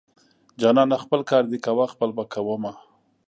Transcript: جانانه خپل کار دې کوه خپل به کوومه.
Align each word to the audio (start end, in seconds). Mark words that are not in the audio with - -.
جانانه 0.59 0.97
خپل 1.03 1.21
کار 1.29 1.43
دې 1.51 1.57
کوه 1.65 1.85
خپل 1.93 2.09
به 2.17 2.23
کوومه. 2.33 2.73